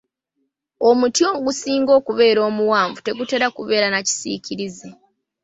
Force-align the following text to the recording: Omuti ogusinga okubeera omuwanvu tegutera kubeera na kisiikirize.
Omuti 0.89 1.21
ogusinga 1.35 1.91
okubeera 1.99 2.39
omuwanvu 2.49 2.99
tegutera 3.05 3.47
kubeera 3.55 3.87
na 3.89 3.99
kisiikirize. 4.07 4.89